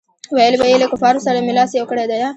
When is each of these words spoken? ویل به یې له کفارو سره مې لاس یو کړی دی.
ویل 0.35 0.53
به 0.59 0.65
یې 0.71 0.77
له 0.81 0.87
کفارو 0.91 1.23
سره 1.25 1.37
مې 1.45 1.53
لاس 1.57 1.71
یو 1.73 1.85
کړی 1.91 2.05
دی. 2.11 2.19